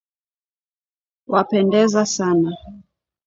wapendeza 1.31 2.05
sana 2.05 2.51